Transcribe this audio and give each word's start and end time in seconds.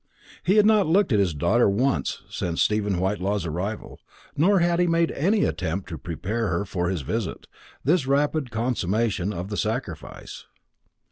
He 0.43 0.55
had 0.55 0.65
not 0.65 0.87
looked 0.87 1.13
at 1.13 1.19
his 1.19 1.35
daughter 1.35 1.69
once 1.69 2.23
since 2.27 2.63
Stephen 2.63 2.97
Whitelaw's 2.97 3.45
arrival, 3.45 3.99
nor 4.35 4.57
had 4.57 4.79
he 4.79 4.87
made 4.87 5.11
any 5.11 5.43
attempt 5.43 5.89
to 5.89 5.97
prepare 5.99 6.47
her 6.47 6.65
for 6.65 6.91
this 6.91 7.01
visit, 7.01 7.45
this 7.83 8.07
rapid 8.07 8.49
consummation 8.49 9.31
of 9.31 9.49
the 9.49 9.57
sacrifice. 9.57 10.45